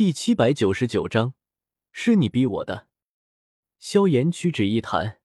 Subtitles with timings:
[0.00, 1.34] 第七百九十九章，
[1.92, 2.86] 是你逼我的。
[3.78, 5.18] 萧炎屈指一弹，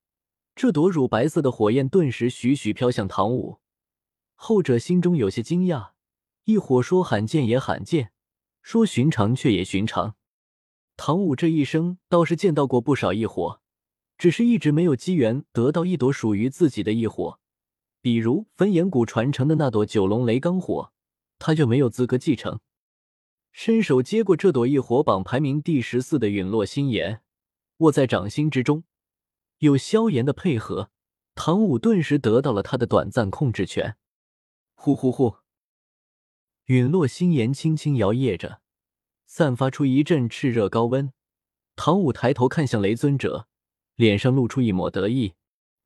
[0.53, 3.61] 这朵乳白色的火焰顿时徐徐飘向唐舞。
[4.33, 5.91] 后者心中有些惊讶，
[6.43, 8.11] 异火说罕见也罕见，
[8.61, 10.17] 说寻常却也寻常。
[10.97, 13.61] 唐舞这一生倒是见到过不少异火，
[14.17, 17.39] 只是一直没有机缘得到一朵属于自己的异火。
[18.01, 20.91] 比如焚炎谷传承的那朵九龙雷罡火，
[21.39, 22.59] 他就没有资格继承。
[23.57, 27.21] 伸手接过这朵异火榜排名第十四的陨落心炎，
[27.77, 28.83] 握在掌心之中，
[29.59, 30.91] 有萧炎的配合，
[31.35, 33.95] 唐舞顿时得到了他的短暂控制权。
[34.73, 35.37] 呼呼呼！
[36.65, 38.59] 陨落心炎轻轻摇曳着，
[39.25, 41.13] 散发出一阵炽热高温。
[41.77, 43.47] 唐舞抬头看向雷尊者，
[43.95, 45.35] 脸上露出一抹得意：“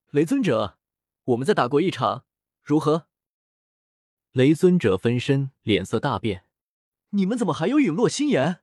[0.09, 0.79] 雷尊者，
[1.25, 2.25] 我们再打过一场，
[2.63, 3.05] 如何？”
[4.33, 6.45] 雷尊者分身脸色大变。
[7.11, 8.59] 你们怎么还有陨落心炎？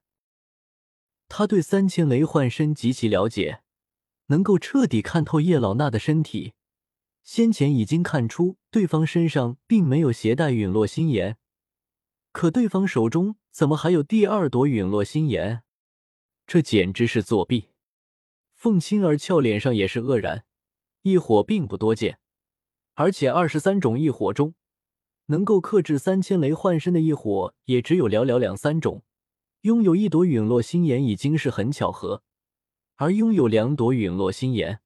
[1.29, 3.63] 他对三千雷幻身极其了解，
[4.27, 6.55] 能够彻底看透叶老衲的身体。
[7.25, 11.37] 先前已经看出对方身上并没有携带陨落心炎，
[12.31, 15.65] 可对方手中怎么还有第二朵陨落心炎？
[16.47, 17.71] 这简直是作弊！
[18.55, 20.45] 凤青儿俏脸上也是愕然。
[21.03, 22.21] 异火并不多见，
[22.95, 24.55] 而且二十三种异火中。
[25.27, 29.05] 能够克制三千雷幻身的异火也只有寥寥两三种，
[29.63, 32.23] 拥有一朵陨落心炎已经是很巧合，
[32.97, 34.81] 而拥有两朵陨落心炎，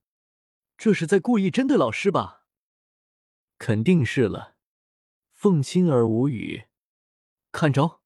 [0.78, 2.44] 这是在故意针对老师吧？
[3.58, 4.56] 肯定是了。
[5.34, 6.64] 凤青儿无语，
[7.52, 8.00] 看招！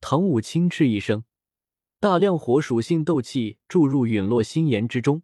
[0.00, 1.24] 唐舞轻斥一声，
[2.00, 5.22] 大量火属性斗气注入陨落心炎之中，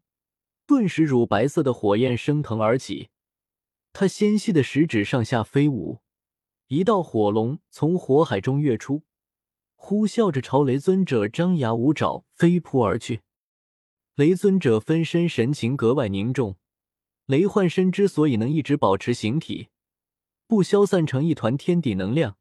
[0.67, 3.11] 顿时乳白色的火焰升腾而起。
[3.97, 6.01] 他纤细的食指上下飞舞，
[6.67, 9.05] 一道火龙从火海中跃出，
[9.77, 13.21] 呼啸着朝雷尊者张牙舞爪飞扑而去。
[14.17, 16.57] 雷尊者分身神情格外凝重，
[17.27, 19.69] 雷幻身之所以能一直保持形体，
[20.49, 22.37] 不消散成一团天地能量，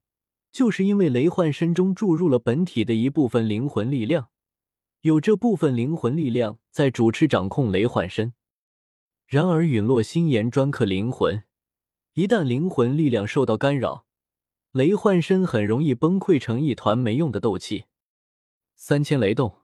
[0.51, 4.29] 就是因为雷幻身中注入了本体的一部分灵魂力量，
[5.01, 8.33] 有这部分灵魂力量在主持掌控雷幻身。
[9.25, 11.43] 然而，陨落心炎专克灵魂，
[12.13, 14.05] 一旦灵魂力量受到干扰，
[14.71, 17.85] 雷幻身很容易崩溃成一团没用的斗气。
[18.75, 19.61] 三千雷动，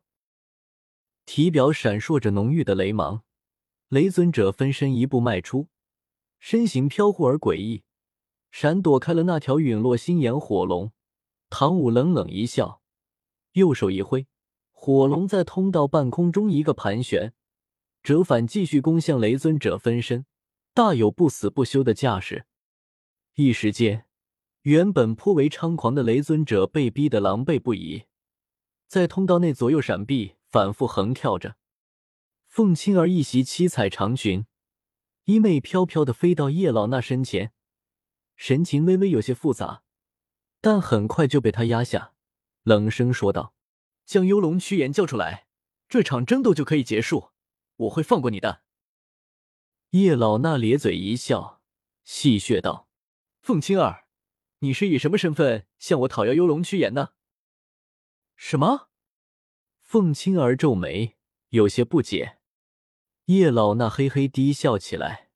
[1.25, 3.23] 体表闪烁着浓郁的雷芒，
[3.89, 5.67] 雷尊者分身一步迈出，
[6.39, 7.83] 身形飘忽而诡异，
[8.49, 10.91] 闪躲开了那条陨落心炎火龙。
[11.51, 12.81] 唐舞冷冷一笑，
[13.53, 14.27] 右手一挥，
[14.71, 17.33] 火龙在通道半空中一个盘旋。
[18.09, 20.25] 折返，继续攻向雷尊者分身，
[20.73, 22.47] 大有不死不休的架势。
[23.35, 24.07] 一时间，
[24.63, 28.05] 原本颇为猖狂的雷尊者被逼得狼狈不已，
[28.87, 31.57] 在通道内左右闪避，反复横跳着。
[32.47, 34.47] 凤青儿一袭七彩长裙，
[35.25, 37.51] 衣袂飘飘的飞到叶老那身前，
[38.35, 39.83] 神情微微有些复杂，
[40.61, 42.13] 但很快就被他压下，
[42.63, 43.53] 冷声说道
[44.07, 45.45] ：“将幽龙驱炎叫出来，
[45.87, 47.29] 这场争斗就可以结束。”
[47.79, 48.63] 我会放过你的。
[49.91, 51.61] 叶老那咧嘴一笑，
[52.03, 52.89] 戏谑道
[53.41, 54.05] ：“凤青儿，
[54.59, 57.09] 你是以什么身份向我讨要幽龙驱炎呢？”
[58.35, 58.89] 什么？
[59.81, 61.17] 凤青儿皱眉，
[61.49, 62.39] 有些不解。
[63.25, 65.29] 叶老那嘿嘿低笑起来：“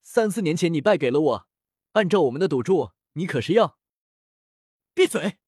[0.00, 1.48] 三四年前你败给了我，
[1.92, 3.78] 按照我们的赌注，你可是要……
[4.94, 5.38] 闭嘴！”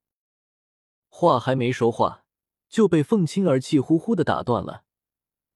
[1.09, 2.25] 话还没说话，
[2.69, 4.85] 就被凤青儿气呼呼的打断了。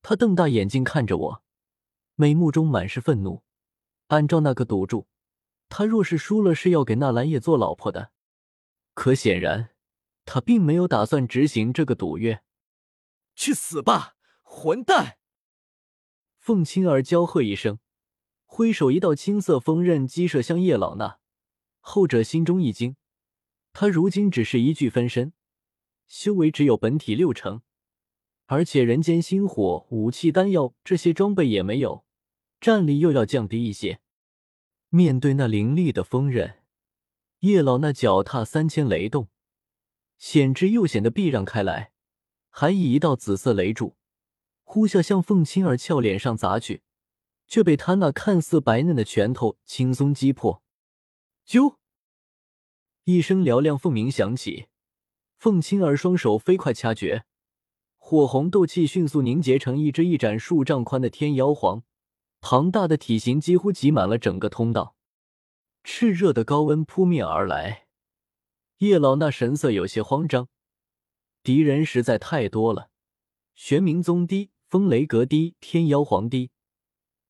[0.02, 1.42] 他瞪大眼睛看着我，
[2.14, 3.42] 眉目中满是愤怒。
[4.08, 5.06] 按照那个赌注，
[5.68, 8.12] 他若是输了，是要给纳兰叶做老婆的。
[8.94, 9.70] 可显然，
[10.24, 12.42] 他并没有打算执行这个赌约。
[13.34, 15.18] 去死吧，混蛋！
[16.38, 17.78] 凤青儿娇喝一声，
[18.46, 21.18] 挥手一道青色锋刃击射向叶老那。
[21.80, 22.96] 后者心中一惊，
[23.72, 25.32] 他如今只是一具分身，
[26.06, 27.62] 修为只有本体六成。
[28.50, 32.06] 而且人间星火、武器、丹药这些装备也没有，
[32.58, 34.00] 战力又要降低一些。
[34.88, 36.62] 面对那凌厉的锋刃，
[37.40, 39.28] 叶老那脚踏三千雷动，
[40.16, 41.92] 险之又险的避让开来，
[42.48, 43.96] 还以一道紫色雷柱
[44.64, 46.80] 呼啸向凤青儿俏脸上砸去，
[47.46, 50.62] 却被他那看似白嫩的拳头轻松击破。
[51.46, 51.76] 啾！
[53.04, 54.68] 一声嘹亮凤鸣响起，
[55.36, 57.26] 凤青儿双手飞快掐诀。
[58.10, 61.82] 火红斗气迅速凝结成一只一盏数丈宽的天妖皇，
[62.40, 64.96] 庞大的体型几乎挤满了整个通道。
[65.84, 67.86] 炽热的高温扑面而来，
[68.78, 70.48] 叶老那神色有些慌张，
[71.42, 72.88] 敌人实在太多了，
[73.54, 76.50] 玄冥宗低，风雷阁低，天妖皇低，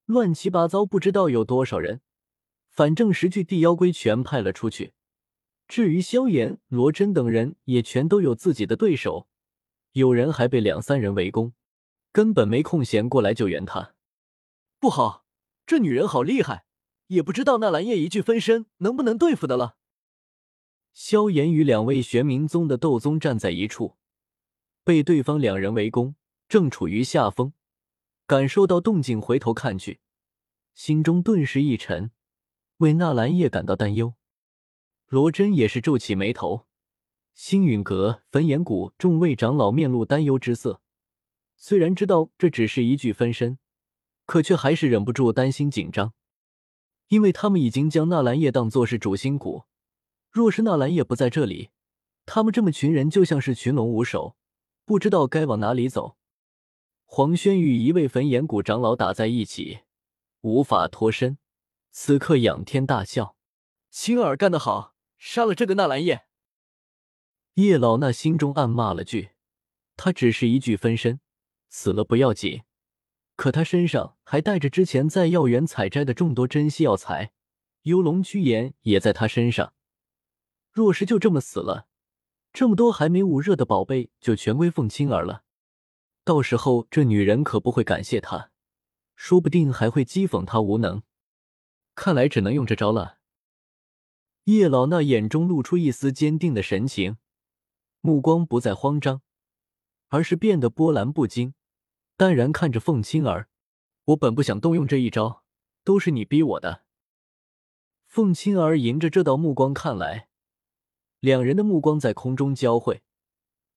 [0.06, 2.02] 乱七八糟，不知道有多少人。
[2.68, 4.92] 反正十具地妖龟全派了出去，
[5.66, 9.26] 至于萧炎、罗真等人，也全都有自己的对手，
[9.92, 11.52] 有人还被两三人围攻，
[12.12, 13.94] 根本没空闲过来救援他。
[14.78, 15.24] 不好，
[15.66, 16.64] 这女人好厉害，
[17.08, 19.76] 也不知道那蓝叶一具分身能不能对付的了。
[20.92, 23.96] 萧炎与两位玄冥宗的斗宗站在一处，
[24.84, 26.14] 被对方两人围攻，
[26.48, 27.52] 正处于下风，
[28.26, 30.00] 感受到动静，回头看去，
[30.74, 32.10] 心中顿时一沉。
[32.78, 34.14] 为纳兰叶感到担忧，
[35.08, 36.67] 罗真也是皱起眉头。
[37.38, 40.82] 星陨阁、焚炎谷众位长老面露担忧之色，
[41.54, 43.60] 虽然知道这只是一具分身，
[44.26, 46.14] 可却还是忍不住担心紧张，
[47.06, 49.66] 因为他们已经将纳兰叶当作是主心骨。
[50.32, 51.70] 若是纳兰叶不在这里，
[52.26, 54.34] 他们这么群人就像是群龙无首，
[54.84, 56.16] 不知道该往哪里走。
[57.04, 59.82] 黄轩与一位焚炎谷长老打在一起，
[60.40, 61.38] 无法脱身。
[61.92, 63.36] 此刻仰天大笑
[63.90, 66.24] ：“青儿干得好，杀了这个纳兰叶。”
[67.58, 69.30] 叶老那心中暗骂了句
[69.98, 71.18] ：“他只是一具分身，
[71.68, 72.62] 死了不要紧，
[73.34, 77.32] 可他身上还带着之前在药园采摘的众多珍稀药材，
[77.82, 79.72] 幽龙躯炎也在他身上。
[80.70, 81.88] 若是就这么死了，
[82.52, 85.42] 这么多还没捂热的宝贝就全归凤青儿了。
[86.22, 88.52] 到时候这女人可不会感谢他，
[89.16, 91.02] 说不定还会讥讽他无能。”
[91.96, 93.18] 看来只能用这招了。
[94.44, 97.16] 叶老那眼中露出一丝坚定的神情，
[98.00, 99.22] 目光不再慌张，
[100.08, 101.54] 而是变得波澜不惊，
[102.16, 103.48] 淡然看着凤青儿
[104.06, 105.44] ：“我本不想动用这一招，
[105.84, 106.84] 都是你逼我的。”
[108.06, 110.28] 凤青儿迎着这道目光看来，
[111.20, 113.02] 两人的目光在空中交汇，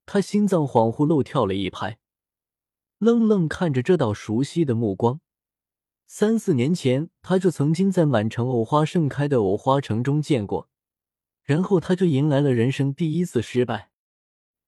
[0.06, 2.00] 他心脏恍惚漏跳了一拍，
[2.98, 5.20] 愣愣看着这道熟悉的目光。
[6.08, 10.70] 三四年前，他就曾经在满城藕花盛开的藕花城中见过，
[11.44, 13.91] 然后他就迎来了人生第一次失败，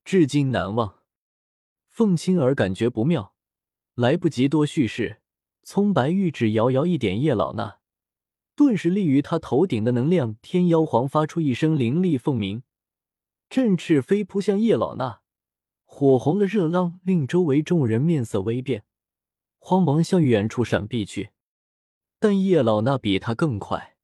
[0.03, 0.99] 至今难忘。
[1.89, 3.33] 凤青儿感觉不妙，
[3.95, 5.21] 来不及多叙事，
[5.63, 7.79] 葱白玉指摇摇一点叶老那，
[8.55, 12.63] 顿时立于他头顶的能量天妖皇发出一声凌厉凤鸣，
[13.49, 15.21] 振翅飞扑向叶老那，
[15.85, 18.85] 火红的热浪令周围众人面色微变。
[19.59, 21.29] 慌忙向远处闪避去，
[22.19, 23.95] 但叶老那比他更快，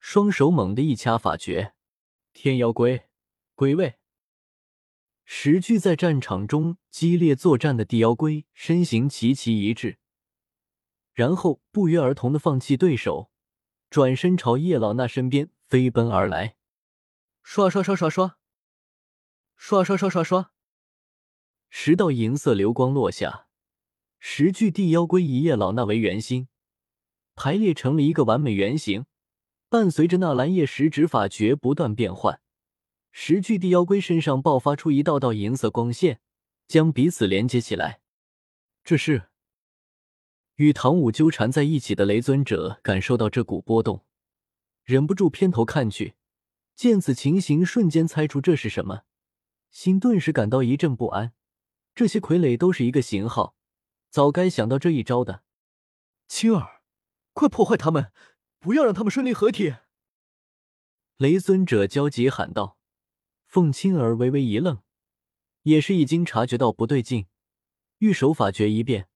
[0.00, 1.74] 双手猛地一掐法诀，
[2.32, 3.04] 天妖龟
[3.54, 3.98] 归位。
[5.28, 9.98] 十具在战场中激烈作战的地妖龟身形齐齐一致，
[11.12, 13.32] 然后不约而同的放弃对手，
[13.90, 16.54] 转身朝叶老那身边飞奔而来。
[17.42, 18.38] 刷刷刷刷刷，
[19.56, 20.52] 刷刷刷刷刷，
[21.68, 23.48] 十道银色流光落下。
[24.20, 26.46] 十具地妖龟以叶老那为圆心，
[27.34, 29.06] 排列成了一个完美圆形。
[29.68, 32.40] 伴随着那蓝叶十指法诀不断变换，
[33.18, 36.20] 十具地妖龟身上爆发出一道道银色光线，
[36.68, 38.02] 将彼此连接起来。
[38.84, 39.30] 这是
[40.56, 44.04] 与唐舞纠缠在一起的雷尊者感受到这股波动，
[44.84, 46.14] 忍不住偏头看去，
[46.74, 49.04] 见此情形，瞬间猜出这是什么，
[49.70, 51.32] 心顿时感到一阵不安。
[51.94, 53.56] 这些傀儡都是一个型号。
[54.10, 55.42] 早该想到这一招的，
[56.28, 56.82] 青儿，
[57.32, 58.12] 快破坏他们，
[58.58, 59.74] 不要让他们顺利合体！
[61.16, 62.75] 雷尊者焦急喊道。
[63.56, 64.82] 凤青儿微微一愣，
[65.62, 67.24] 也是已经察觉到不对劲，
[68.00, 69.08] 御手法诀一变，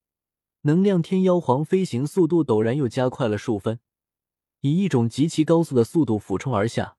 [0.62, 3.80] 能量天妖皇飞行速度陡然又加快了数分，
[4.62, 6.96] 以一种极其高速的速度俯冲而下，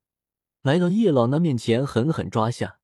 [0.62, 2.78] 来到叶老那面前，狠狠抓下。